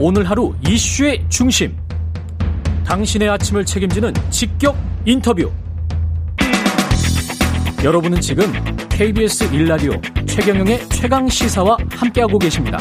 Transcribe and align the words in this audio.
오늘 0.00 0.30
하루 0.30 0.54
이슈의 0.64 1.24
중심. 1.28 1.76
당신의 2.86 3.28
아침을 3.30 3.64
책임지는 3.64 4.14
직격 4.30 4.76
인터뷰. 5.04 5.50
여러분은 7.82 8.20
지금 8.20 8.44
KBS 8.90 9.52
일라디오 9.52 9.92
최경영의 10.24 10.88
최강 10.90 11.28
시사와 11.28 11.76
함께하고 11.90 12.38
계십니다. 12.38 12.78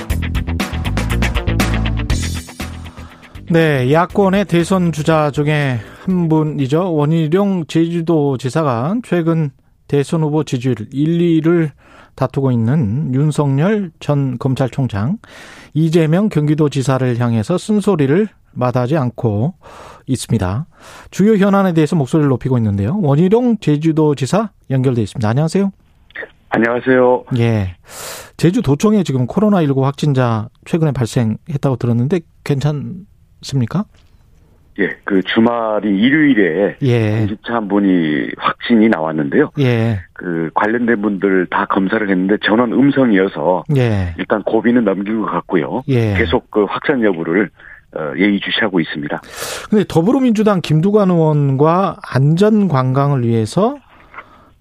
네, 3.50 3.92
야권의 3.92 4.46
대선 4.46 4.92
주자 4.92 5.32
중에 5.32 5.80
한 6.04 6.30
분이죠. 6.30 6.94
원희룡 6.94 7.66
제주도 7.68 8.38
지사가 8.38 8.96
최근 9.04 9.50
대선 9.88 10.22
후보 10.22 10.44
지지율 10.44 10.76
1, 10.92 11.42
2를 11.42 11.72
다투고 12.16 12.52
있는 12.52 13.14
윤석열 13.14 13.92
전 14.00 14.38
검찰총장, 14.38 15.18
이재명 15.78 16.30
경기도지사를 16.30 17.20
향해서 17.20 17.60
쓴소리를 17.60 18.28
마다하지 18.54 18.98
않고 18.98 19.54
있습니다. 20.08 20.66
주요 21.12 21.36
현안에 21.38 21.74
대해서 21.74 21.96
목소리를 21.96 22.28
높이고 22.30 22.58
있는데요. 22.58 22.98
원희룡 23.00 23.60
제주도지사 23.60 24.50
연결돼 24.72 25.04
있습니다. 25.04 25.30
안녕하세요. 25.30 25.72
안녕하세요. 26.50 27.26
예. 27.38 27.76
제주도청에 28.38 29.04
지금 29.04 29.28
코로나19 29.28 29.84
확진자 29.84 30.50
최근에 30.66 30.94
발생했다고 30.94 31.76
들었는데 31.76 32.22
괜찮습니까? 32.44 33.86
예, 34.80 34.96
그 35.04 35.22
주말이 35.24 35.90
일요일에 35.90 36.78
예. 36.82 37.18
공직자 37.18 37.56
한 37.56 37.68
분이 37.68 38.30
확진이 38.38 38.90
나왔는데요. 38.90 39.52
예. 39.60 40.00
그 40.14 40.52
관련된 40.54 41.02
분들 41.02 41.48
다 41.50 41.66
검사를 41.66 42.08
했는데 42.08 42.38
전원 42.44 42.74
음성이어서 42.74 43.64
예. 43.76 44.14
일단 44.18 44.44
고비는 44.44 44.86
넘긴 44.86 45.22
것 45.22 45.32
같고요. 45.32 45.84
예. 45.88 46.14
계속 46.16 46.52
그 46.52 46.66
확산 46.66 47.04
여부를 47.04 47.50
어, 47.96 48.14
예의주시하고 48.18 48.80
있습니다. 48.80 49.22
근데 49.70 49.86
더불어민주당 49.88 50.62
김두관 50.62 51.10
의원과 51.10 51.98
안전 52.04 52.68
관광을 52.68 53.26
위해서 53.26 53.78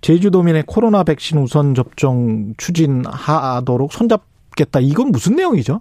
제주도민의 0.00 0.64
코로나 0.67 1.03
백신 1.03 1.39
우선 1.39 1.75
접종 1.75 2.55
추진하도록 2.56 3.92
손잡겠다. 3.92 4.81
이건 4.81 5.11
무슨 5.11 5.37
내용이죠? 5.37 5.81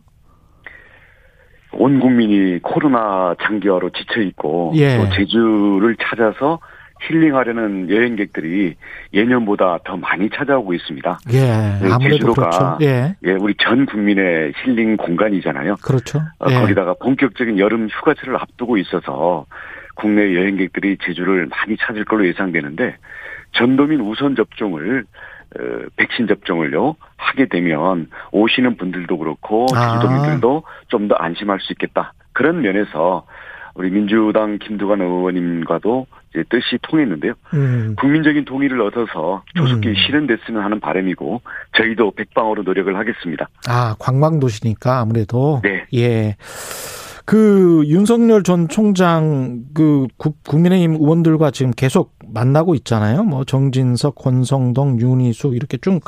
온 1.78 2.00
국민이 2.00 2.60
코로나 2.62 3.36
장기화로 3.42 3.92
지쳐 3.92 4.22
있고 4.22 4.74
예. 4.76 4.98
또 4.98 5.10
제주를 5.16 5.96
찾아서 6.02 6.60
힐링하려는 7.02 7.90
여행객들이 7.90 8.76
예년보다 9.14 9.80
더 9.84 9.98
많이 9.98 10.30
찾아오고 10.30 10.74
있습니다. 10.74 11.20
예. 11.34 11.40
네, 11.40 11.92
아무래도 11.92 12.18
제주도가 12.18 12.50
그렇죠. 12.50 12.78
예. 12.82 13.16
예, 13.26 13.32
우리 13.34 13.54
전 13.60 13.86
국민의 13.86 14.54
힐링 14.64 14.98
공간이잖아요. 14.98 15.76
그렇죠. 15.84 16.20
어, 16.40 16.46
예. 16.50 16.56
거기다가 16.56 16.96
본격적인 17.02 17.60
여름 17.60 17.88
휴가철을 17.90 18.38
앞두고 18.38 18.78
있어서 18.78 19.46
국내 19.96 20.36
여행객들이 20.36 20.98
제주를 21.06 21.48
많이 21.48 21.78
찾을 21.78 22.06
걸로 22.06 22.26
예상되는데 22.28 22.96
전도민 23.54 24.02
우선 24.02 24.36
접종을 24.36 25.02
어, 25.02 25.06
백신 25.96 26.28
접종을요 26.28 26.96
하게 27.18 27.48
되면 27.48 28.10
오시는 28.32 28.78
분들도 28.78 29.18
그렇고 29.18 29.66
아. 29.74 29.94
제주도민들도 30.00 30.64
좀더 30.90 31.16
안심할 31.16 31.60
수 31.62 31.74
있겠다 31.74 32.14
그런 32.34 32.62
면에서 32.62 33.26
우리 33.76 33.90
민주당 33.90 34.58
김두관 34.58 35.02
의원님과도 35.02 36.08
이제 36.34 36.44
뜻이 36.50 36.78
통했는데요. 36.82 37.34
음. 37.54 37.96
국민적인 38.00 38.46
동의를 38.46 38.82
얻어서 38.82 39.44
조속히 39.54 39.90
음. 39.90 39.96
실현됐으면 39.96 40.64
하는 40.64 40.80
바람이고 40.80 41.42
저희도 41.78 42.12
백방으로 42.12 42.64
노력을 42.64 42.96
하겠습니다. 42.96 43.50
아, 43.68 43.96
관광 44.00 44.40
도시니까 44.40 45.00
아무래도 45.02 45.60
네. 45.64 45.86
예. 45.94 46.36
그 47.26 47.84
윤석열 47.88 48.44
전 48.44 48.68
총장 48.70 49.64
그 49.74 50.08
국- 50.18 50.44
국민의힘 50.44 50.94
의원들과 50.94 51.52
지금 51.52 51.72
계속 51.72 52.15
만나고 52.34 52.76
있잖아요. 52.76 53.24
뭐 53.24 53.44
정진석, 53.44 54.16
권성동, 54.16 55.00
윤희숙 55.00 55.56
이렇게 55.56 55.78
쭉 55.78 56.02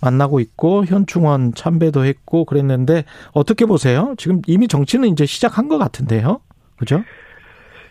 만나고 0.00 0.40
있고 0.40 0.84
현충원 0.84 1.52
참배도 1.54 2.04
했고 2.04 2.44
그랬는데 2.44 3.04
어떻게 3.32 3.66
보세요? 3.66 4.14
지금 4.18 4.42
이미 4.46 4.68
정치는 4.68 5.08
이제 5.08 5.26
시작한 5.26 5.68
것 5.68 5.78
같은데요. 5.78 6.40
그죠? 6.76 7.02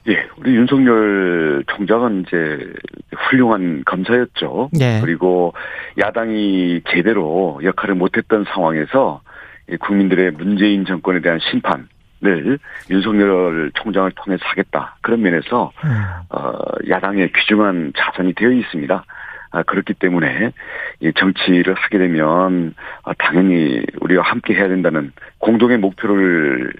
예, 0.07 0.27
우리 0.37 0.55
윤석열 0.55 1.63
총장은 1.67 2.25
이제 2.27 2.73
훌륭한 3.17 3.83
검사였죠. 3.85 4.69
예. 4.79 4.99
그리고 5.01 5.53
야당이 5.97 6.81
제대로 6.91 7.59
역할을 7.63 7.95
못했던 7.95 8.45
상황에서 8.53 9.21
이 9.67 9.77
국민들의 9.77 10.31
문재인 10.31 10.85
정권에 10.85 11.21
대한 11.21 11.39
심판 11.49 11.87
을 12.25 12.59
윤석열 12.89 13.71
총장을 13.75 14.11
통해서 14.15 14.43
하겠다. 14.45 14.95
그런 15.01 15.21
면에서 15.21 15.71
음. 15.83 15.89
어, 16.29 16.53
야당의 16.89 17.31
귀중한 17.33 17.93
자산이 17.97 18.33
되어 18.33 18.51
있습니다. 18.51 19.03
아, 19.51 19.63
그렇기 19.63 19.93
때문에 19.93 20.51
이 20.99 21.11
정치를 21.17 21.75
하게 21.75 21.97
되면 21.97 22.73
아, 23.03 23.13
당연히 23.17 23.81
우리가 24.01 24.21
함께 24.21 24.53
해야 24.53 24.67
된다는 24.67 25.13
공동의 25.39 25.77
목표를 25.77 26.73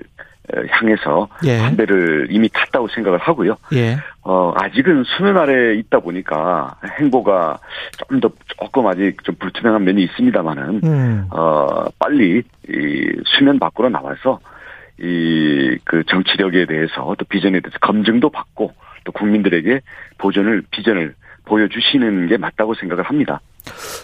에, 0.53 0.61
향해서 0.69 1.28
예. 1.45 1.57
한 1.57 1.75
배를 1.75 2.28
이미 2.29 2.50
탔다고 2.50 2.88
생각을 2.89 3.17
하고요. 3.17 3.55
예. 3.73 3.97
어, 4.22 4.53
아직은 4.55 5.03
수면 5.05 5.38
아래에 5.38 5.75
있다 5.75 6.00
보니까 6.00 6.75
행보가 7.00 7.59
좀 8.09 8.19
더 8.19 8.29
조금 8.59 8.85
아직 8.88 9.23
좀 9.23 9.35
불투명한 9.39 9.84
면이 9.84 10.03
있습니다만은, 10.03 10.81
음. 10.84 11.28
어, 11.31 11.85
빨리 11.97 12.44
이 12.69 13.22
수면 13.25 13.57
밖으로 13.57 13.89
나와서 13.89 14.39
이 15.00 15.78
그 15.83 16.03
정치력에 16.07 16.66
대해서 16.66 17.16
또 17.19 17.25
비전에 17.25 17.59
대해서 17.59 17.78
검증도 17.81 18.29
받고 18.29 18.73
또 19.03 19.11
국민들에게 19.11 19.81
보전을 20.17 20.63
비전을 20.72 21.13
보여주시는 21.45 22.28
게 22.28 22.38
맞다고 22.38 22.73
생각을 22.75 23.03
합니다. 23.03 23.39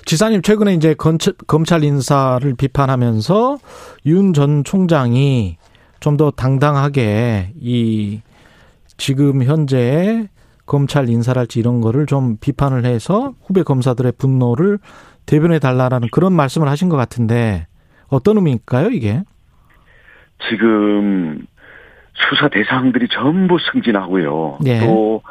지사님 0.06 0.42
최근에 0.42 0.74
이제 0.74 0.94
검찰, 0.96 1.84
인사를 1.84 2.54
비판하면서 2.56 3.58
윤 4.06 4.34
전 4.34 4.64
총장이 4.64 5.58
좀 6.02 6.18
더 6.18 6.30
당당하게 6.32 7.52
이 7.60 8.22
지금 8.98 9.44
현재 9.44 10.28
검찰 10.66 11.10
인사랄지 11.10 11.60
이런 11.60 11.80
거를 11.82 12.06
좀 12.06 12.38
비판을 12.38 12.86
해서 12.86 13.34
후배 13.44 13.64
검사들의 13.64 14.14
분노를 14.18 14.78
대변해 15.26 15.60
달라라는 15.60 16.10
그런 16.12 16.34
말씀을 16.34 16.68
하신 16.70 16.90
것 16.90 16.98
같은데 16.98 17.68
어떤 18.08 18.38
의미일까요 18.38 18.90
이게? 18.90 19.24
지금 20.50 21.46
수사 22.14 22.48
대상들이 22.50 23.08
전부 23.10 23.58
승진하고요. 23.72 24.60
예. 24.66 24.80
또 24.80 25.22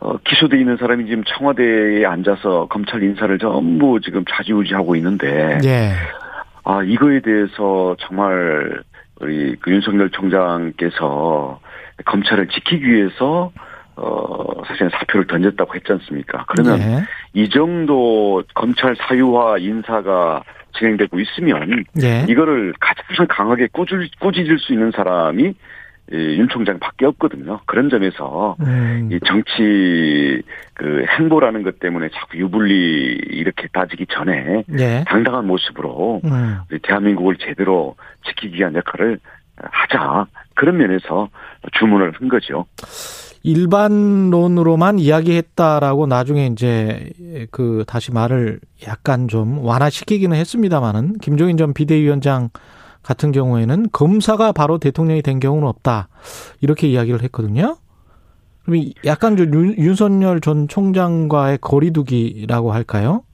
어, 0.00 0.16
기소돼 0.18 0.58
있는 0.58 0.76
사람이 0.76 1.06
지금 1.06 1.24
청와대에 1.24 2.04
앉아서 2.04 2.66
검찰 2.68 3.02
인사를 3.02 3.38
전부 3.38 4.00
지금 4.00 4.24
좌지우지하고 4.28 4.96
있는데 4.96 5.58
예. 5.64 5.92
아 6.64 6.82
이거에 6.82 7.20
대해서 7.20 7.96
정말 8.00 8.82
우리 9.20 9.56
그 9.56 9.70
윤석열 9.70 10.10
총장께서 10.10 11.60
검찰을 12.04 12.48
지키기 12.48 12.86
위해서 12.86 13.52
어 13.96 14.64
사실은 14.66 14.90
사표를 14.90 15.26
던졌다고 15.26 15.74
했지 15.74 15.92
않습니까? 15.92 16.44
그러면 16.48 16.80
예. 16.80 17.04
이 17.32 17.48
정도 17.48 18.42
검찰 18.54 18.96
사유화 18.96 19.58
인사가 19.58 20.42
진행되고 20.78 21.18
있으면 21.20 21.84
예. 22.02 22.26
이거를 22.28 22.74
가장 22.80 23.26
강하게 23.28 23.68
꾸질, 23.72 24.08
꾸짖을 24.20 24.58
수 24.58 24.72
있는 24.72 24.90
사람이 24.90 25.54
이윤 26.12 26.48
총장밖에 26.50 27.06
없거든요. 27.06 27.60
그런 27.64 27.88
점에서 27.88 28.56
음. 28.60 29.08
이 29.10 29.18
정치 29.26 30.42
그 30.74 31.04
행보라는 31.18 31.62
것 31.62 31.80
때문에 31.80 32.10
자꾸 32.10 32.36
유불리 32.36 33.20
이렇게 33.30 33.68
따지기 33.72 34.06
전에 34.10 34.64
예. 34.78 35.04
당당한 35.06 35.46
모습으로 35.46 36.20
음. 36.24 36.58
우리 36.70 36.78
대한민국을 36.80 37.36
제대로 37.36 37.96
지키기 38.26 38.58
위한 38.58 38.74
역할을 38.74 39.18
하자 39.56 40.26
그런 40.54 40.76
면에서 40.76 41.30
주문을 41.72 42.12
한 42.12 42.28
거죠. 42.28 42.66
일반론으로만 43.44 44.98
이야기했다라고 44.98 46.06
나중에 46.06 46.46
이제 46.46 47.10
그 47.50 47.84
다시 47.86 48.10
말을 48.10 48.58
약간 48.88 49.28
좀 49.28 49.64
완화시키기는 49.64 50.34
했습니다마는 50.34 51.18
김종인 51.18 51.58
전 51.58 51.74
비대위원장 51.74 52.48
같은 53.02 53.32
경우에는 53.32 53.90
검사가 53.92 54.52
바로 54.52 54.78
대통령이 54.78 55.20
된 55.20 55.40
경우는 55.40 55.68
없다 55.68 56.08
이렇게 56.62 56.88
이야기를 56.88 57.22
했거든요. 57.24 57.76
그럼 58.64 58.76
이 58.76 58.94
약간 59.04 59.36
좀 59.36 59.52
윤, 59.52 59.76
윤석열 59.76 60.40
전 60.40 60.66
총장과의 60.66 61.58
거리두기라고 61.60 62.72
할까요? 62.72 63.24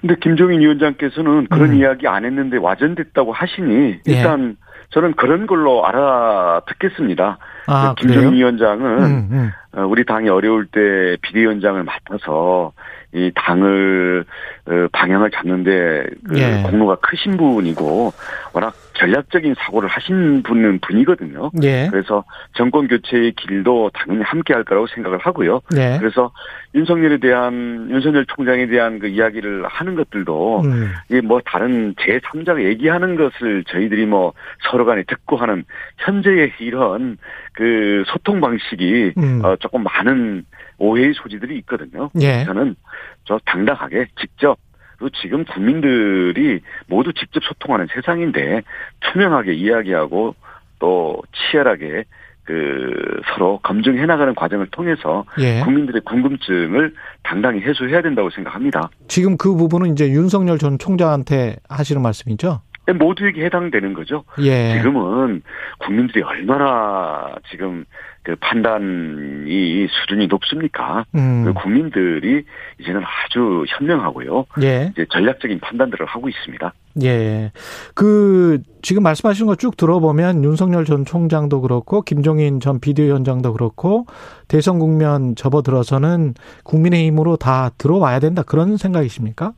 근데 0.00 0.16
김종인 0.20 0.60
위원장께서는 0.60 1.46
그런 1.48 1.70
음. 1.70 1.74
이야기 1.74 2.08
안 2.08 2.24
했는데 2.24 2.56
와전됐다고 2.56 3.32
하시니 3.32 3.98
예. 4.08 4.12
일단 4.12 4.56
저는 4.90 5.12
그런 5.14 5.46
걸로 5.46 5.86
알아듣겠습니다. 5.86 7.38
아 7.66 7.94
김종인 7.96 8.20
그래요? 8.20 8.36
위원장은 8.36 9.04
음, 9.04 9.28
음. 9.30 9.50
어, 9.74 9.86
우리 9.86 10.04
당이 10.04 10.28
어려울 10.28 10.66
때 10.66 11.16
비대위원장을 11.22 11.82
맡아서 11.82 12.72
이 13.14 13.30
당을 13.34 14.24
어, 14.66 14.86
방향을 14.92 15.30
잡는데 15.30 16.04
그 16.28 16.38
예. 16.38 16.62
공로가 16.62 16.96
크신 16.96 17.36
분이고 17.36 18.12
워낙 18.54 18.74
전략적인 18.94 19.54
사고를 19.58 19.88
하신 19.88 20.42
분은 20.42 20.78
분이거든요. 20.80 21.50
예. 21.62 21.88
그래서 21.90 22.24
정권 22.54 22.88
교체의 22.88 23.32
길도 23.32 23.90
당연히 23.92 24.22
함께 24.22 24.54
할 24.54 24.64
거라고 24.64 24.86
생각을 24.86 25.18
하고요. 25.18 25.60
네. 25.74 25.98
그래서 25.98 26.32
윤석열에 26.74 27.18
대한 27.18 27.88
윤석열 27.90 28.24
총장에 28.26 28.66
대한 28.66 28.98
그 28.98 29.08
이야기를 29.08 29.66
하는 29.66 29.94
것들도 29.94 30.62
음. 30.64 30.92
이게 31.08 31.20
뭐 31.20 31.40
다른 31.44 31.94
제 32.00 32.18
3자가 32.20 32.62
얘기하는 32.64 33.16
것을 33.16 33.64
저희들이 33.64 34.06
뭐 34.06 34.32
서로 34.70 34.86
간에 34.86 35.02
듣고 35.02 35.36
하는 35.36 35.64
현재의 35.98 36.52
이런 36.60 37.18
그 37.54 38.04
소통 38.06 38.40
방식이 38.40 39.14
음. 39.18 39.40
어 39.44 39.56
조금 39.56 39.82
많은 39.82 40.44
오해의 40.78 41.14
소지들이 41.14 41.56
있거든요. 41.58 42.10
예. 42.20 42.44
저는 42.44 42.76
저 43.24 43.38
당당하게 43.44 44.06
직접 44.20 44.58
그리고 44.98 45.10
지금 45.20 45.44
국민들이 45.44 46.60
모두 46.86 47.12
직접 47.12 47.42
소통하는 47.42 47.88
세상인데 47.92 48.62
투명하게 49.00 49.54
이야기하고 49.54 50.34
또 50.78 51.22
치열하게 51.32 52.04
그 52.44 53.20
서로 53.32 53.58
검증해 53.62 54.04
나가는 54.06 54.34
과정을 54.34 54.66
통해서 54.70 55.24
예. 55.38 55.60
국민들의 55.60 56.02
궁금증을 56.02 56.94
당당히 57.22 57.60
해소해야 57.60 58.02
된다고 58.02 58.30
생각합니다. 58.30 58.90
지금 59.08 59.36
그 59.36 59.54
부분은 59.54 59.92
이제 59.92 60.08
윤석열 60.10 60.58
전 60.58 60.78
총장한테 60.78 61.56
하시는 61.68 62.02
말씀이죠? 62.02 62.60
모두에게 62.90 63.44
해당되는 63.44 63.92
거죠. 63.94 64.24
예. 64.40 64.74
지금은 64.76 65.42
국민들이 65.78 66.22
얼마나 66.22 67.34
지금 67.50 67.84
그 68.24 68.36
판단이 68.40 69.88
수준이 69.88 70.26
높습니까? 70.28 71.04
음. 71.14 71.44
그 71.44 71.52
국민들이 71.54 72.44
이제는 72.80 73.02
아주 73.04 73.64
현명하고요. 73.68 74.46
예. 74.62 74.90
이제 74.92 75.06
전략적인 75.10 75.60
판단들을 75.60 76.06
하고 76.06 76.28
있습니다. 76.28 76.72
예. 77.02 77.52
그, 77.94 78.60
지금 78.82 79.02
말씀하신 79.02 79.46
거 79.46 79.54
쭉 79.56 79.76
들어보면 79.76 80.44
윤석열 80.44 80.84
전 80.84 81.04
총장도 81.04 81.62
그렇고, 81.62 82.02
김종인 82.02 82.60
전 82.60 82.80
비대위원장도 82.80 83.52
그렇고, 83.54 84.06
대선 84.48 84.78
국면 84.78 85.34
접어들어서는 85.34 86.34
국민의힘으로 86.64 87.36
다 87.36 87.70
들어와야 87.78 88.18
된다. 88.20 88.42
그런 88.42 88.76
생각이십니까? 88.76 89.52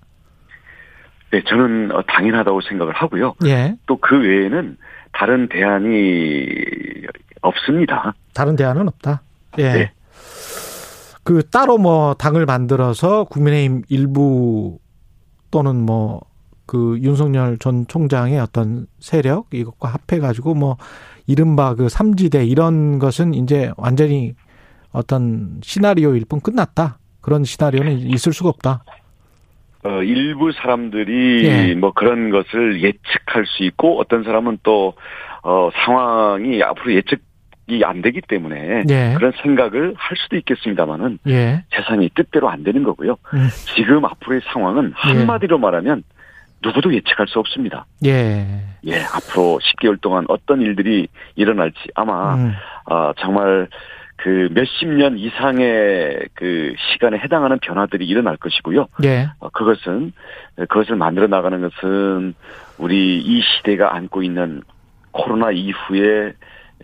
네, 1.34 1.42
저는 1.46 1.90
어, 1.92 2.02
당연하다고 2.02 2.60
생각을 2.62 2.92
하고요. 2.92 3.34
예. 3.46 3.76
또 3.86 3.96
그 3.96 4.20
외에는 4.20 4.76
다른 5.12 5.48
대안이 5.48 6.46
없습니다. 7.42 8.14
다른 8.34 8.56
대안은 8.56 8.88
없다. 8.88 9.22
예. 9.58 9.72
네. 9.72 9.92
그 11.24 11.42
따로 11.50 11.78
뭐 11.78 12.14
당을 12.14 12.46
만들어서 12.46 13.24
국민의힘 13.24 13.82
일부 13.88 14.78
또는 15.50 15.76
뭐 15.76 16.20
그 16.66 16.98
윤석열 17.00 17.58
전 17.58 17.86
총장의 17.86 18.38
어떤 18.40 18.86
세력 18.98 19.48
이것과 19.52 19.88
합해 19.88 20.20
가지고 20.20 20.54
뭐 20.54 20.76
이른바 21.26 21.74
그 21.74 21.88
삼지대 21.88 22.44
이런 22.46 22.98
것은 22.98 23.34
이제 23.34 23.70
완전히 23.76 24.34
어떤 24.92 25.60
시나리오일 25.62 26.24
뿐 26.26 26.40
끝났다. 26.40 26.98
그런 27.20 27.44
시나리오는 27.44 27.98
있을 27.98 28.32
수가 28.32 28.48
없다. 28.50 28.84
어, 29.84 30.02
일부 30.02 30.50
사람들이 30.52 31.44
예. 31.44 31.74
뭐 31.74 31.92
그런 31.92 32.30
것을 32.30 32.82
예측할 32.82 33.46
수 33.46 33.64
있고 33.64 34.00
어떤 34.00 34.24
사람은 34.24 34.58
또, 34.62 34.94
어, 35.42 35.70
상황이 35.84 36.62
앞으로 36.62 36.94
예측 36.94 37.20
이 37.66 37.82
안 37.82 38.02
되기 38.02 38.20
때문에 38.20 38.84
예. 38.90 39.14
그런 39.16 39.32
생각을 39.42 39.94
할 39.96 40.16
수도 40.18 40.36
있겠습니다만은 40.36 41.18
예. 41.28 41.64
세상이 41.74 42.10
뜻대로 42.14 42.50
안 42.50 42.62
되는 42.62 42.82
거고요. 42.82 43.16
음. 43.32 43.48
지금 43.74 44.04
앞으로의 44.04 44.42
상황은 44.52 44.92
한마디로 44.94 45.56
말하면 45.56 46.02
누구도 46.62 46.94
예측할 46.94 47.26
수 47.26 47.38
없습니다. 47.38 47.86
예. 48.04 48.46
예, 48.84 49.00
앞으로 49.14 49.60
10개월 49.62 49.98
동안 50.00 50.26
어떤 50.28 50.60
일들이 50.60 51.08
일어날지 51.36 51.78
아마 51.94 52.34
음. 52.34 52.52
아, 52.84 53.14
정말 53.18 53.68
그 54.24 54.48
몇십 54.52 54.88
년 54.88 55.18
이상의 55.18 56.28
그 56.32 56.74
시간에 56.78 57.18
해당하는 57.18 57.58
변화들이 57.58 58.06
일어날 58.06 58.38
것이고요. 58.38 58.86
예. 59.04 59.28
어, 59.38 59.50
그것은 59.50 60.12
그것을 60.56 60.96
만들어 60.96 61.26
나가는 61.26 61.60
것은 61.60 62.32
우리 62.78 63.18
이 63.18 63.42
시대가 63.42 63.94
안고 63.94 64.22
있는 64.22 64.62
코로나 65.10 65.50
이후에 65.50 66.32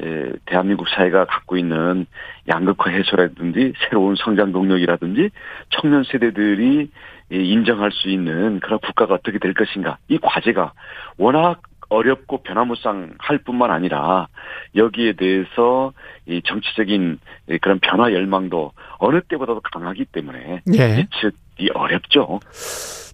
에, 0.02 0.32
대한민국 0.44 0.86
사회가 0.90 1.24
갖고 1.24 1.56
있는 1.56 2.04
양극화 2.46 2.90
해소라든지 2.90 3.72
새로운 3.88 4.16
성장 4.16 4.52
동력이라든지 4.52 5.30
청년 5.70 6.04
세대들이 6.04 6.90
이 7.32 7.34
인정할 7.34 7.90
수 7.90 8.10
있는 8.10 8.60
그런 8.60 8.78
국가가 8.80 9.14
어떻게 9.14 9.38
될 9.38 9.54
것인가 9.54 9.96
이 10.08 10.18
과제가 10.18 10.74
워낙 11.16 11.62
어렵고 11.90 12.42
변화무쌍할 12.42 13.38
뿐만 13.44 13.70
아니라 13.70 14.28
여기에 14.74 15.14
대해서 15.14 15.92
이 16.26 16.40
정치적인 16.46 17.18
이 17.50 17.58
그런 17.58 17.78
변화 17.80 18.12
열망도 18.12 18.72
어느 18.98 19.20
때보다도 19.22 19.60
강하기 19.72 20.06
때문에 20.06 20.62
예. 20.74 20.98
예측이 20.98 21.70
어렵죠. 21.74 22.40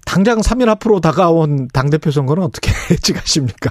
당장 0.05 0.39
3일 0.39 0.69
앞으로 0.69 1.01
다가온 1.01 1.67
당대표 1.69 2.11
선거는 2.11 2.45
어떻게 2.45 2.71
예측하십니까? 2.95 3.71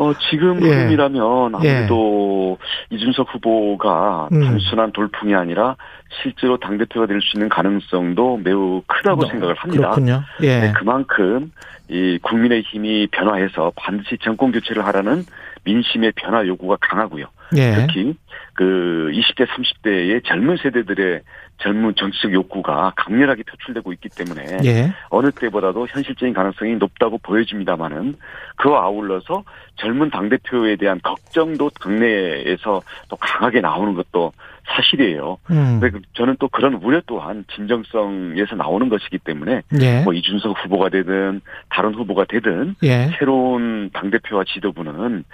어, 0.00 0.14
지금 0.30 0.62
예. 0.64 0.66
흐름이라면 0.68 1.54
아무래도 1.54 2.56
이준석 2.88 3.34
후보가 3.34 4.30
음. 4.32 4.40
단순한 4.40 4.92
돌풍이 4.92 5.34
아니라 5.34 5.76
실제로 6.22 6.56
당대표가 6.56 7.06
될 7.06 7.20
수 7.20 7.36
있는 7.36 7.50
가능성도 7.50 8.40
매우 8.42 8.80
크다고 8.86 9.26
생각을 9.26 9.54
합니다. 9.56 9.90
그렇군요. 9.90 10.22
예. 10.40 10.60
네, 10.60 10.72
그만큼 10.72 11.52
이 11.90 12.18
국민의 12.22 12.62
힘이 12.62 13.08
변화해서 13.10 13.72
반드시 13.76 14.16
정권 14.22 14.52
교체를 14.52 14.86
하라는 14.86 15.24
민심의 15.64 16.12
변화 16.16 16.46
요구가 16.46 16.76
강하고요. 16.80 17.26
예. 17.56 17.74
특히 17.74 18.14
그 18.54 19.10
20대 19.12 19.46
30대의 19.46 20.24
젊은 20.24 20.56
세대들의 20.56 21.22
젊은 21.58 21.94
정치적 21.94 22.32
욕구가 22.32 22.92
강렬하게 22.96 23.42
표출되고 23.42 23.92
있기 23.94 24.08
때문에 24.08 24.58
예. 24.64 24.92
어느 25.10 25.30
때보다도 25.30 25.86
현실적인 25.88 26.32
가능성이 26.32 26.76
높다고 26.76 27.18
보여집니다만은 27.18 28.16
그와 28.56 28.84
아울러서 28.84 29.44
젊은 29.76 30.10
당 30.10 30.28
대표에 30.28 30.76
대한 30.76 31.00
걱정도 31.02 31.70
당내에서 31.80 32.80
또 33.08 33.16
강하게 33.16 33.60
나오는 33.60 33.94
것도 33.94 34.32
사실이에요. 34.66 35.38
음. 35.50 35.80
근데 35.80 35.90
그 35.90 36.00
저는 36.14 36.36
또 36.38 36.48
그런 36.48 36.74
우려 36.74 37.00
또한 37.06 37.44
진정성에서 37.54 38.56
나오는 38.56 38.88
것이기 38.88 39.18
때문에 39.18 39.62
예. 39.80 40.02
뭐 40.02 40.12
이준석 40.12 40.64
후보가 40.64 40.88
되든 40.90 41.40
다른 41.68 41.94
후보가 41.94 42.24
되든 42.28 42.76
예. 42.82 43.10
새로운 43.18 43.90
당 43.92 44.10
대표와 44.10 44.44
지도부는 44.44 45.24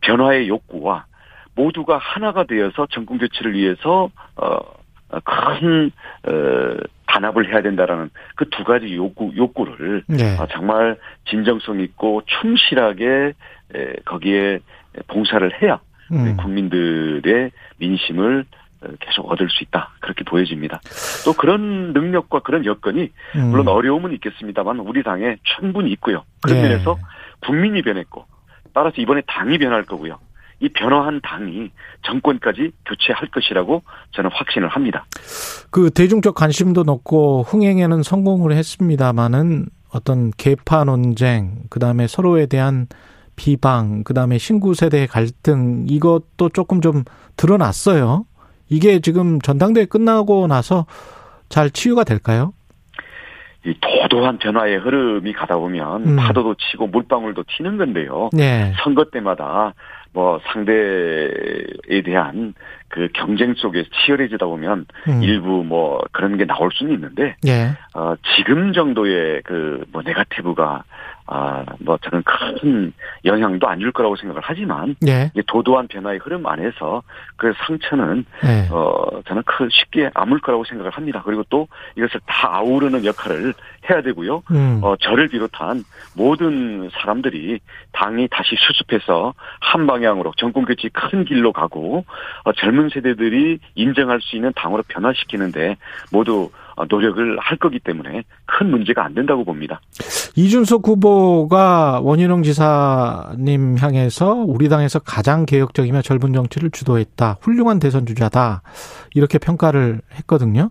변화의 0.00 0.48
욕구와 0.48 1.06
모두가 1.54 1.98
하나가 1.98 2.44
되어서 2.44 2.86
정권 2.90 3.18
교체를 3.18 3.54
위해서 3.54 4.10
어큰 5.08 5.90
어, 6.26 6.76
단합을 7.06 7.52
해야 7.52 7.62
된다라는 7.62 8.10
그 8.34 8.46
두 8.50 8.64
가지 8.64 8.94
욕구 8.94 9.32
욕구를 9.36 10.04
예. 10.18 10.36
아, 10.38 10.46
정말 10.50 10.96
진정성 11.28 11.80
있고 11.80 12.22
충실하게 12.26 13.32
에, 13.74 13.92
거기에 14.04 14.60
봉사를 15.08 15.62
해야 15.62 15.80
음. 16.12 16.36
국민들의 16.36 17.50
민심을 17.78 18.40
어, 18.40 18.44
계속 19.00 19.30
얻을 19.30 19.48
수 19.50 19.64
있다 19.64 19.90
그렇게 20.00 20.24
보여집니다. 20.24 20.80
또 21.24 21.32
그런 21.32 21.92
능력과 21.92 22.40
그런 22.40 22.64
여건이 22.64 23.10
음. 23.36 23.50
물론 23.50 23.68
어려움은 23.68 24.12
있겠습니다만 24.14 24.80
우리 24.80 25.02
당에 25.02 25.36
충분히 25.42 25.90
있고요. 25.92 26.24
그런 26.42 26.58
예. 26.58 26.62
면에서 26.62 26.98
국민이 27.40 27.82
변했고 27.82 28.24
따라서 28.74 28.94
이번에 28.98 29.22
당이 29.26 29.58
변할 29.58 29.84
거고요. 29.84 30.18
이 30.60 30.68
변화한 30.70 31.20
당이 31.22 31.70
정권까지 32.02 32.72
교체할 32.86 33.28
것이라고 33.28 33.82
저는 34.12 34.30
확신을 34.32 34.68
합니다. 34.68 35.04
그 35.70 35.90
대중적 35.90 36.34
관심도 36.34 36.82
높고 36.84 37.42
흥행에는 37.42 38.02
성공을 38.02 38.52
했습니다마는 38.52 39.66
어떤 39.92 40.30
계파 40.30 40.84
논쟁, 40.84 41.62
그 41.68 41.78
다음에 41.78 42.06
서로에 42.06 42.46
대한 42.46 42.86
비방, 43.36 44.02
그 44.02 44.14
다음에 44.14 44.38
신구 44.38 44.74
세대의 44.74 45.06
갈등 45.08 45.84
이것도 45.88 46.48
조금 46.52 46.80
좀 46.80 47.04
드러났어요. 47.36 48.24
이게 48.68 49.00
지금 49.00 49.40
전당대회 49.40 49.86
끝나고 49.86 50.46
나서 50.46 50.86
잘 51.48 51.70
치유가 51.70 52.04
될까요? 52.04 52.52
이 53.64 53.74
도도한 53.80 54.38
변화의 54.38 54.78
흐름이 54.78 55.32
가다 55.32 55.56
보면 55.56 56.06
음. 56.06 56.16
파도도 56.16 56.54
치고 56.54 56.86
물방울도 56.88 57.44
튀는 57.56 57.76
건데요. 57.78 58.30
네. 58.32 58.72
선거 58.84 59.04
때마다 59.10 59.74
뭐 60.12 60.40
상대에 60.52 62.02
대한 62.04 62.54
그 62.88 63.08
경쟁 63.12 63.54
속에 63.54 63.84
치열해지다 63.92 64.46
보면 64.46 64.86
음. 65.08 65.22
일부 65.22 65.64
뭐 65.64 66.00
그런 66.12 66.36
게 66.36 66.46
나올 66.46 66.70
수는 66.72 66.92
있는데 66.94 67.36
예. 67.46 67.72
어 67.94 68.14
지금 68.36 68.72
정도의 68.72 69.42
그 69.42 69.84
뭐 69.92 70.02
네가티브가 70.02 70.84
아, 71.28 71.64
뭐 71.80 71.98
저는 72.02 72.22
큰 72.24 72.92
영향도 73.24 73.66
안 73.68 73.80
줄 73.80 73.92
거라고 73.92 74.16
생각을 74.16 74.40
하지만 74.44 74.96
예. 75.06 75.30
이 75.34 75.42
도도한 75.46 75.88
변화의 75.88 76.18
흐름 76.22 76.46
안에서 76.46 77.02
그 77.36 77.52
상처는 77.66 78.24
예. 78.44 78.68
어 78.70 79.20
저는 79.26 79.42
크 79.44 79.68
쉽게 79.70 80.10
아물 80.14 80.40
거라고 80.40 80.64
생각을 80.64 80.90
합니다. 80.90 81.22
그리고 81.24 81.42
또 81.50 81.68
이것을 81.96 82.20
다 82.26 82.56
아우르는 82.56 83.04
역할을 83.04 83.52
해야 83.88 84.02
되고요. 84.02 84.42
음. 84.50 84.80
어 84.82 84.94
저를 85.00 85.28
비롯한 85.28 85.84
모든 86.14 86.90
사람들이 86.92 87.60
당이 87.92 88.28
다시 88.30 88.56
수습해서 88.58 89.34
한 89.60 89.86
방향으로 89.86 90.32
정권 90.36 90.64
교체 90.64 90.88
큰 90.92 91.24
길로 91.24 91.52
가고 91.52 92.04
어 92.44 92.52
젊은 92.52 92.88
세대들이 92.88 93.58
인정할 93.74 94.20
수 94.20 94.36
있는 94.36 94.52
당으로 94.54 94.82
변화시키는데 94.88 95.76
모두 96.10 96.50
어, 96.76 96.84
노력을 96.88 97.38
할 97.38 97.56
거기 97.56 97.78
때문에 97.78 98.22
큰 98.44 98.70
문제가 98.70 99.04
안 99.04 99.14
된다고 99.14 99.44
봅니다. 99.44 99.80
이준석 100.36 100.86
후보가 100.86 102.00
원희룡 102.02 102.42
지사님 102.42 103.76
향해서 103.78 104.34
우리 104.34 104.68
당에서 104.68 104.98
가장 104.98 105.46
개혁적이며 105.46 106.02
젊은 106.02 106.34
정치를 106.34 106.70
주도했다. 106.70 107.38
훌륭한 107.40 107.78
대선 107.78 108.04
주자다. 108.04 108.60
이렇게 109.14 109.38
평가를 109.38 110.02
했거든요. 110.18 110.70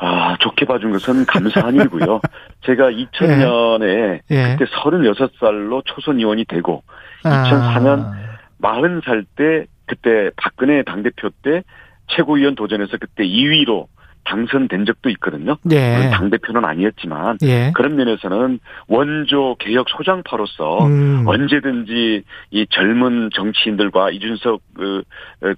아, 0.00 0.36
좋게 0.38 0.66
봐준 0.66 0.92
것은 0.92 1.26
감사한 1.26 1.74
일이고요. 1.76 2.20
제가 2.64 2.90
2000년에 2.90 4.20
예. 4.30 4.56
그때 4.56 4.70
36살로 4.70 5.82
초선 5.84 6.18
의원이 6.18 6.44
되고 6.44 6.82
2004년 7.24 8.04
아, 8.04 8.14
40살 8.62 9.26
때 9.36 9.66
그때 9.86 10.30
박근혜 10.36 10.82
당대표 10.82 11.30
때 11.42 11.62
최고위원 12.08 12.54
도전에서 12.54 12.96
그때 12.98 13.24
2위로 13.24 13.86
당선된 14.24 14.84
적도 14.84 15.08
있거든요. 15.10 15.56
예. 15.72 16.10
당대표는 16.12 16.64
아니었지만 16.64 17.38
예. 17.42 17.72
그런 17.74 17.96
면에서는 17.96 18.60
원조 18.86 19.56
개혁 19.58 19.88
소장파로서 19.88 20.86
음. 20.86 21.24
언제든지 21.26 22.22
이 22.50 22.66
젊은 22.70 23.30
정치인들과 23.34 24.10
이준석 24.10 24.60
그, 24.74 25.02
어, 25.42 25.52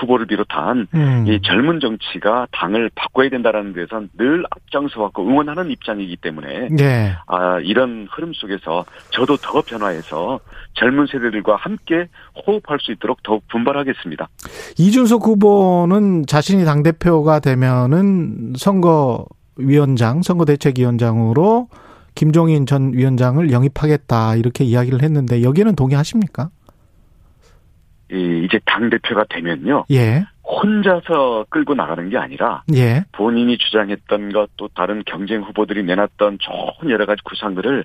후보를 0.00 0.26
비롯한 0.26 0.86
음. 0.94 1.24
이 1.26 1.40
젊은 1.42 1.80
정치가 1.80 2.46
당을 2.52 2.90
바꿔야 2.94 3.28
된다라는 3.28 3.72
데선 3.72 4.08
늘 4.16 4.44
앞장서 4.50 5.02
왔고 5.02 5.26
응원하는 5.26 5.70
입장이기 5.70 6.16
때문에 6.16 6.68
예. 6.80 7.16
아 7.26 7.58
이런 7.60 8.08
흐름 8.10 8.32
속에서 8.32 8.84
저도 9.10 9.36
더 9.36 9.62
변화해서 9.62 10.40
젊은 10.74 11.06
세대들과 11.06 11.56
함께 11.56 12.08
호흡할 12.46 12.78
수 12.80 12.92
있도록 12.92 13.22
더욱 13.22 13.46
분발하겠습니다. 13.48 14.28
이준석 14.78 15.24
후보는 15.24 16.26
자신이 16.26 16.64
당 16.64 16.82
대표가 16.82 17.40
되면은 17.40 18.54
선거위원장, 18.56 20.22
선거대책위원장으로 20.22 21.68
김종인 22.14 22.66
전 22.66 22.92
위원장을 22.92 23.50
영입하겠다. 23.52 24.36
이렇게 24.36 24.64
이야기를 24.64 25.02
했는데 25.02 25.42
여기는 25.42 25.76
동의하십니까? 25.76 26.50
이 28.10 28.42
이제 28.44 28.58
당 28.64 28.90
대표가 28.90 29.24
되면요 29.28 29.84
예. 29.90 30.24
혼자서 30.42 31.44
끌고 31.50 31.74
나가는 31.74 32.08
게 32.08 32.16
아니라 32.16 32.62
예. 32.74 33.04
본인이 33.12 33.58
주장했던 33.58 34.32
것 34.32 34.48
또 34.58 34.68
다른 34.74 35.02
경쟁 35.06 35.42
후보들이 35.42 35.84
내놨던 35.84 36.38
좋은 36.40 36.90
여러 36.90 37.06
가지 37.06 37.22
구상들을 37.22 37.84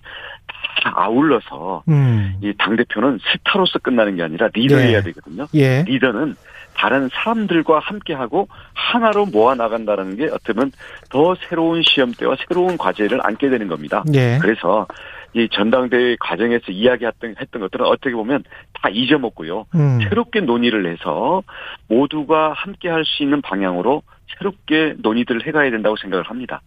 다 0.83 0.93
아울러서 0.95 1.83
음. 1.87 2.35
이당 2.41 2.75
대표는 2.75 3.19
스타로서 3.31 3.79
끝나는 3.79 4.17
게 4.17 4.23
아니라 4.23 4.49
리더해야 4.53 5.01
네. 5.01 5.11
되거든요. 5.11 5.47
예. 5.53 5.83
리더는 5.83 6.35
다른 6.75 7.09
사람들과 7.13 7.79
함께하고 7.79 8.47
하나로 8.73 9.27
모아 9.27 9.53
나간다는 9.55 10.17
게 10.17 10.25
어쩌면 10.25 10.71
더 11.09 11.35
새로운 11.47 11.83
시험대와 11.83 12.35
새로운 12.47 12.77
과제를 12.77 13.19
안게 13.23 13.49
되는 13.49 13.67
겁니다. 13.67 14.03
예. 14.13 14.39
그래서 14.41 14.87
이 15.35 15.47
전당대회 15.51 16.15
과정에서 16.19 16.71
이야기했던 16.71 17.35
했던 17.41 17.61
것들은 17.61 17.85
어떻게 17.85 18.11
보면 18.11 18.43
다 18.73 18.89
잊어먹고요. 18.89 19.65
음. 19.75 19.99
새롭게 20.07 20.41
논의를 20.41 20.91
해서 20.91 21.41
모두가 21.87 22.53
함께 22.53 22.89
할 22.89 23.03
수 23.05 23.23
있는 23.23 23.41
방향으로 23.41 24.01
새롭게 24.37 24.95
논의들을 24.99 25.45
해가야 25.47 25.71
된다고 25.71 25.95
생각을 25.97 26.23
합니다. 26.25 26.61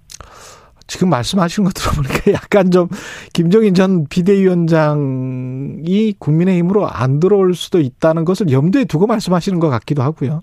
지금 0.87 1.11
말씀하시는 1.11 1.65
거 1.65 1.71
들어보니까 1.73 2.31
약간 2.33 2.71
좀 2.71 2.89
김종인 3.33 3.75
전 3.75 4.07
비대위원장이 4.09 6.15
국민의힘으로 6.19 6.89
안 6.89 7.19
들어올 7.19 7.55
수도 7.55 7.81
있다는 7.81 8.25
것을 8.25 8.51
염두에 8.51 8.85
두고 8.85 9.07
말씀하시는 9.07 9.59
것 9.59 9.69
같기도 9.69 10.03
하고요. 10.03 10.41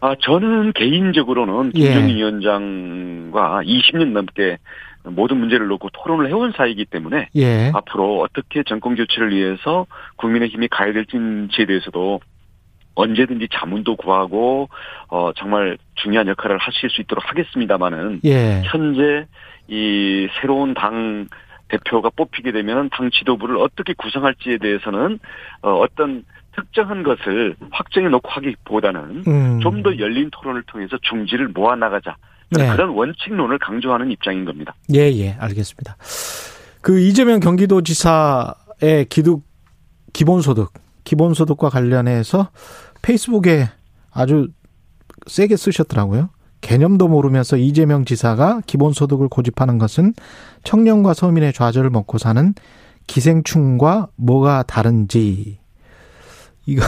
아, 0.00 0.14
저는 0.20 0.72
개인적으로는 0.74 1.72
예. 1.76 1.84
김정인 1.84 2.16
위원장과 2.16 3.62
20년 3.64 4.12
넘게 4.12 4.58
모든 5.04 5.38
문제를 5.38 5.66
놓고 5.68 5.90
토론을 5.90 6.28
해온 6.28 6.52
사이이기 6.56 6.86
때문에 6.86 7.28
예. 7.36 7.70
앞으로 7.74 8.20
어떻게 8.20 8.62
정권 8.62 8.94
교체를 8.94 9.34
위해서 9.34 9.86
국민의힘이 10.16 10.68
가야 10.68 10.92
될지에 10.92 11.66
대해서도 11.66 12.20
언제든지 12.94 13.48
자문도 13.52 13.96
구하고 13.96 14.68
어 15.08 15.32
정말 15.34 15.76
중요한 15.96 16.28
역할을 16.28 16.58
하실 16.58 16.90
수 16.90 17.00
있도록 17.02 17.28
하겠습니다마는 17.28 18.20
예. 18.24 18.62
현재 18.64 19.26
이 19.68 20.28
새로운 20.40 20.74
당 20.74 21.26
대표가 21.68 22.10
뽑히게 22.10 22.52
되면 22.52 22.88
당 22.90 23.10
지도부를 23.10 23.56
어떻게 23.56 23.94
구성할지에 23.94 24.58
대해서는 24.58 25.18
어 25.62 25.72
어떤 25.72 26.24
특정한 26.54 27.02
것을 27.02 27.56
확정해 27.70 28.08
놓고 28.08 28.28
하기보다는 28.30 29.24
음. 29.26 29.60
좀더 29.60 29.98
열린 29.98 30.30
토론을 30.30 30.62
통해서 30.62 30.96
중지를 31.02 31.48
모아 31.48 31.74
나가자. 31.74 32.16
네. 32.50 32.70
그런 32.70 32.90
원칙론을 32.90 33.58
강조하는 33.58 34.10
입장인 34.10 34.44
겁니다. 34.44 34.74
예, 34.94 35.10
예, 35.12 35.32
알겠습니다. 35.38 35.96
그 36.80 37.00
이재명 37.00 37.40
경기도지사의 37.40 39.06
기득 39.08 39.42
기본소득, 40.12 40.72
기본소득과 41.04 41.68
관련해서 41.68 42.50
페이스북에 43.02 43.68
아주 44.10 44.48
세게 45.26 45.56
쓰셨더라고요. 45.56 46.30
개념도 46.60 47.08
모르면서 47.08 47.58
이재명 47.58 48.06
지사가 48.06 48.62
기본소득을 48.66 49.28
고집하는 49.28 49.76
것은 49.76 50.14
청년과 50.62 51.12
서민의 51.12 51.52
좌절을 51.52 51.90
먹고 51.90 52.16
사는 52.16 52.54
기생충과 53.06 54.08
뭐가 54.16 54.62
다른지. 54.62 55.58
이거 56.66 56.84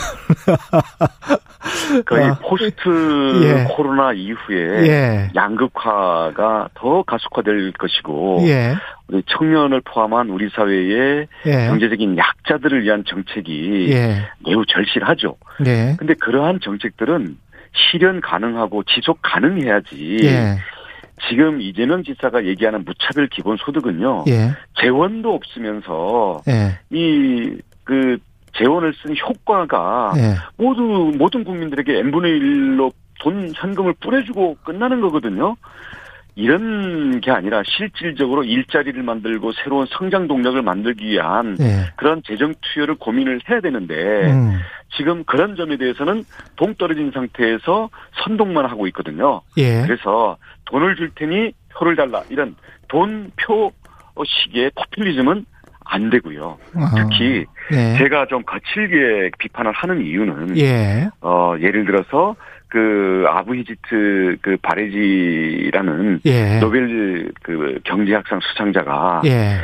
거의 2.06 2.24
아, 2.24 2.38
포스트 2.38 3.42
예. 3.44 3.64
코로나 3.68 4.12
이후에 4.12 4.88
예. 4.88 5.30
양극화가 5.34 6.70
더 6.74 7.02
가속화될 7.02 7.72
것이고 7.72 8.38
예. 8.48 8.74
우리 9.08 9.22
청년을 9.26 9.82
포함한 9.82 10.30
우리 10.30 10.48
사회의 10.50 11.26
예. 11.46 11.66
경제적인 11.68 12.16
약자들을 12.16 12.82
위한 12.84 13.04
정책이 13.06 13.88
예. 13.90 14.28
매우 14.44 14.64
절실하죠. 14.66 15.36
예. 15.66 15.96
근데 15.98 16.14
그러한 16.14 16.60
정책들은 16.62 17.36
실현 17.72 18.20
가능하고 18.20 18.82
지속 18.84 19.18
가능해야지. 19.22 20.18
예. 20.22 20.56
지금 21.28 21.60
이재명 21.60 22.02
지사가 22.02 22.44
얘기하는 22.44 22.84
무차별 22.84 23.26
기본 23.28 23.56
소득은요. 23.58 24.24
예. 24.28 24.50
재원도 24.80 25.34
없으면서 25.34 26.42
예. 26.48 26.78
이그 26.90 28.18
재원을 28.58 28.94
쓴 29.02 29.16
효과가 29.16 30.12
예. 30.16 30.34
모두 30.56 31.12
모든 31.16 31.44
국민들에게 31.44 31.98
n분의 31.98 32.32
1로 32.40 32.92
돈 33.20 33.52
현금을 33.54 33.94
뿌려주고 34.00 34.58
끝나는 34.64 35.00
거거든요. 35.00 35.56
이런 36.38 37.20
게 37.22 37.30
아니라 37.30 37.62
실질적으로 37.64 38.44
일자리를 38.44 39.02
만들고 39.02 39.52
새로운 39.52 39.86
성장 39.88 40.28
동력을 40.28 40.60
만들기 40.60 41.06
위한 41.06 41.56
예. 41.60 41.90
그런 41.96 42.22
재정 42.26 42.52
투여를 42.60 42.96
고민을 42.96 43.40
해야 43.48 43.60
되는데 43.60 43.94
음. 44.30 44.58
지금 44.96 45.24
그런 45.24 45.56
점에 45.56 45.78
대해서는 45.78 46.24
동떨어진 46.56 47.10
상태에서 47.12 47.88
선동만 48.22 48.66
하고 48.66 48.86
있거든요. 48.88 49.40
예. 49.56 49.82
그래서 49.82 50.36
돈을 50.66 50.96
줄 50.96 51.10
테니 51.14 51.52
표를 51.70 51.96
달라 51.96 52.22
이런 52.28 52.54
돈표식의 52.88 54.72
포퓰리즘은 54.74 55.46
안 55.88 56.10
되고요. 56.10 56.58
어. 56.74 56.80
특히 56.96 57.46
예. 57.72 57.98
제가 57.98 58.26
좀 58.26 58.42
거칠게 58.44 59.30
비판을 59.38 59.72
하는 59.72 60.04
이유는 60.04 60.58
예. 60.58 61.08
어 61.20 61.54
예를 61.60 61.84
들어서 61.84 62.36
그 62.68 63.24
아부히지트 63.28 64.38
그 64.42 64.56
바레지라는 64.62 66.20
예. 66.26 66.58
노벨 66.58 67.30
그 67.42 67.78
경제학상 67.84 68.40
수상자가 68.40 69.22
예. 69.24 69.58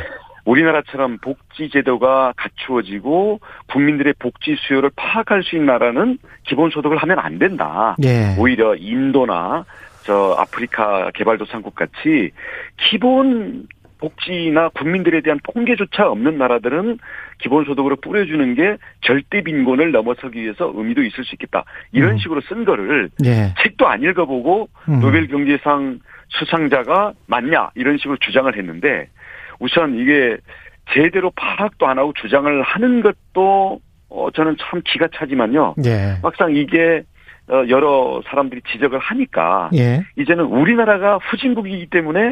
우리나라처럼 0.45 1.19
복지 1.19 1.69
제도가 1.69 2.33
갖추어지고 2.35 3.39
국민들의 3.71 4.13
복지 4.19 4.55
수요를 4.59 4.91
파악할 4.95 5.43
수 5.43 5.55
있는 5.55 5.67
나라는 5.67 6.17
기본 6.43 6.69
소득을 6.69 6.97
하면 6.97 7.19
안 7.19 7.39
된다. 7.39 7.95
예. 8.03 8.35
오히려 8.37 8.75
인도나 8.75 9.65
저 10.03 10.35
아프리카 10.37 11.11
개발도상국 11.13 11.75
같이 11.75 12.31
기본 12.77 13.67
복지나 14.03 14.67
국민들에 14.69 15.21
대한 15.21 15.39
통계조차 15.43 16.09
없는 16.09 16.37
나라들은 16.37 16.99
기본소득으로 17.39 17.95
뿌려주는 17.97 18.53
게 18.55 18.75
절대 18.99 19.41
빈곤을 19.41 19.93
넘어서기 19.93 20.41
위해서 20.41 20.71
의미도 20.75 21.03
있을 21.03 21.23
수 21.23 21.35
있겠다. 21.35 21.63
이런 21.93 22.11
음. 22.11 22.17
식으로 22.17 22.41
쓴 22.41 22.65
거를 22.65 23.09
예. 23.23 23.53
책도 23.63 23.87
안 23.87 24.03
읽어보고 24.03 24.67
음. 24.89 24.99
노벨 24.99 25.27
경제상 25.27 25.99
수상자가 26.27 27.13
맞냐 27.27 27.71
이런 27.75 27.97
식으로 27.97 28.17
주장을 28.17 28.53
했는데 28.57 29.07
우선 29.59 29.97
이게 29.97 30.37
제대로 30.93 31.31
파악도 31.31 31.87
안 31.87 31.97
하고 31.97 32.11
주장을 32.13 32.61
하는 32.61 33.01
것도 33.01 33.79
어 34.09 34.31
저는 34.31 34.57
참 34.59 34.81
기가 34.83 35.07
차지만요. 35.15 35.75
예. 35.85 36.17
막상 36.21 36.53
이게 36.53 37.03
어 37.47 37.63
여러 37.69 38.21
사람들이 38.25 38.61
지적을 38.69 38.99
하니까 38.99 39.69
예. 39.75 40.03
이제는 40.17 40.43
우리나라가 40.43 41.19
후진국이기 41.19 41.87
때문에 41.87 42.31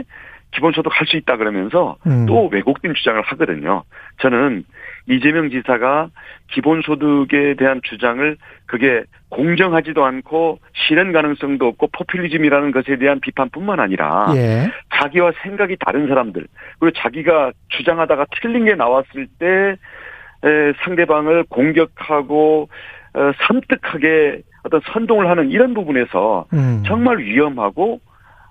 기본소득 0.51 0.91
할 0.93 1.08
수 1.08 1.17
있다 1.17 1.38
그러면서 1.38 1.98
음. 2.05 2.25
또 2.25 2.48
왜곡된 2.51 2.93
주장을 2.93 3.22
하거든요. 3.22 3.84
저는 4.20 4.63
이재명 5.08 5.50
지사가 5.50 6.10
기본소득에 6.51 7.55
대한 7.58 7.81
주장을 7.84 8.38
그게 8.65 9.03
공정하지도 9.29 10.05
않고 10.05 10.60
실현 10.74 11.12
가능성도 11.12 11.67
없고 11.67 11.88
포퓰리즘이라는 11.88 12.72
것에 12.72 12.98
대한 12.98 13.20
비판뿐만 13.20 13.79
아니라 13.79 14.27
예. 14.36 14.70
자기와 14.93 15.31
생각이 15.41 15.77
다른 15.79 16.08
사람들 16.08 16.46
그리고 16.79 16.98
자기가 17.00 17.51
주장하다가 17.70 18.25
틀린 18.41 18.65
게 18.65 18.75
나왔을 18.75 19.27
때 19.39 19.75
에, 20.43 20.74
상대방을 20.84 21.46
공격하고 21.50 22.70
어, 23.13 23.31
섬뜩하게 23.48 24.41
어떤 24.63 24.81
선동을 24.93 25.29
하는 25.29 25.50
이런 25.50 25.74
부분에서 25.74 26.46
음. 26.53 26.84
정말 26.86 27.17
위험하고 27.20 28.00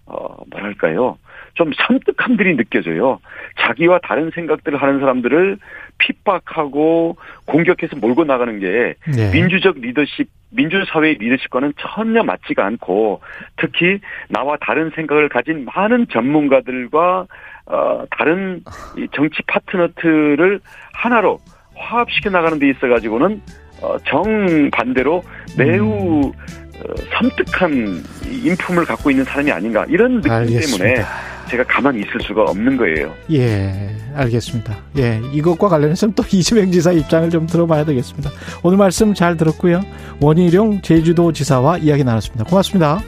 어 0.07 0.37
뭐랄까요 0.51 1.17
좀 1.55 1.73
섬뜩함들이 1.75 2.57
느껴져요. 2.57 3.19
자기와 3.59 4.01
다른 4.03 4.31
생각들을 4.35 4.81
하는 4.81 5.01
사람들을 5.01 5.59
핍박하고 5.99 7.17
공격해서 7.47 7.97
몰고 7.97 8.25
나가는 8.25 8.59
게 8.59 8.95
예. 9.19 9.31
민주적 9.33 9.79
리더십, 9.79 10.29
민주사회의 10.51 11.15
리더십과는 11.15 11.75
전혀 11.79 12.23
맞지가 12.23 12.65
않고 12.65 13.21
특히 13.57 14.01
나와 14.29 14.57
다른 14.61 14.91
생각을 14.95 15.29
가진 15.29 15.67
많은 15.67 16.07
전문가들과 16.11 17.27
어 17.67 18.05
다른 18.11 18.63
이 18.97 19.07
정치 19.13 19.43
파트너들을 19.47 20.61
하나로 20.95 21.39
화합시켜 21.77 22.31
나가는 22.31 22.59
데 22.59 22.69
있어 22.71 22.89
가지고는 22.89 23.41
어 23.83 23.97
정반대로 24.07 25.23
매우 25.57 26.25
음. 26.25 26.33
어, 26.81 26.95
섬뜩한 27.19 28.05
이 28.27 28.49
인품을 28.49 28.85
갖고 28.85 29.11
있는 29.11 29.25
사람이 29.25 29.51
아닌가 29.53 29.85
이런 29.89 30.17
느낌 30.17 30.31
때문에 30.31 30.55
알겠습니다. 30.55 31.09
제가 31.49 31.65
가만히 31.65 32.01
있을 32.01 32.21
수가 32.21 32.43
없는 32.45 32.77
거예요. 32.77 33.13
예, 33.33 33.91
알겠습니다. 34.15 34.77
예, 34.99 35.21
이것과 35.33 35.69
관련해서는 35.69 36.15
또 36.15 36.23
이재명 36.31 36.71
지사 36.71 36.93
입장을 36.93 37.29
좀 37.31 37.47
들어봐야 37.47 37.85
되겠습니다. 37.85 38.31
오늘 38.63 38.79
말씀 38.79 39.15
잘 39.15 39.37
들었고요. 39.37 39.83
원희룡 40.21 40.83
제주도 40.83 41.33
지사와 41.33 41.79
이야기 41.79 42.05
나눴습니다. 42.05 42.45
고맙습니다. 42.45 43.01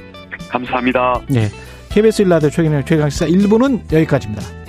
감사합니다. 0.51 1.21
예, 1.35 1.49
KBS 1.91 2.23
일라디오 2.23 2.51
최근의 2.51 2.85
최강시사 2.85 3.27
1부는 3.27 3.93
여기까지입니다. 3.93 4.62